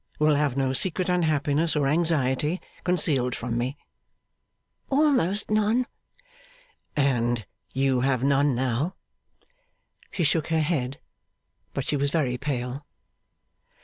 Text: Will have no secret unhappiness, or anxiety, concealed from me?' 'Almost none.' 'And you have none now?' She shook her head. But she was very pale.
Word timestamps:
Will 0.17 0.33
have 0.33 0.57
no 0.57 0.73
secret 0.73 1.09
unhappiness, 1.09 1.75
or 1.75 1.85
anxiety, 1.85 2.59
concealed 2.83 3.35
from 3.35 3.55
me?' 3.55 3.77
'Almost 4.89 5.51
none.' 5.51 5.85
'And 6.95 7.45
you 7.71 7.99
have 7.99 8.23
none 8.23 8.55
now?' 8.55 8.95
She 10.09 10.23
shook 10.23 10.47
her 10.47 10.61
head. 10.61 10.99
But 11.75 11.85
she 11.85 11.97
was 11.97 12.09
very 12.09 12.39
pale. 12.39 12.83